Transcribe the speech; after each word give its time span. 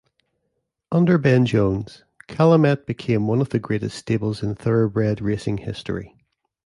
Under 0.91 1.19
Ben 1.19 1.45
Jones, 1.45 2.05
Calumet 2.27 2.87
became 2.87 3.27
one 3.27 3.39
of 3.39 3.49
the 3.49 3.59
greatest 3.59 3.99
stables 3.99 4.41
in 4.41 4.55
thoroughbred 4.55 5.21
racing 5.21 5.59
history. 5.59 6.17